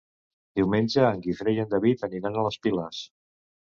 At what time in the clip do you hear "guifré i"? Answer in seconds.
1.27-1.63